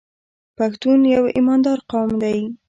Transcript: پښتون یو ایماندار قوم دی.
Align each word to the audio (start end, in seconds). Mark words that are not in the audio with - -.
پښتون 0.57 0.99
یو 1.15 1.23
ایماندار 1.35 1.79
قوم 1.91 2.11
دی. 2.23 2.39